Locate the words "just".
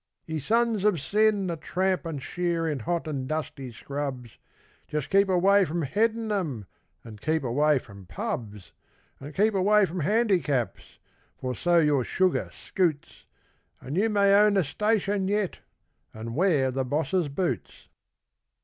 4.87-5.11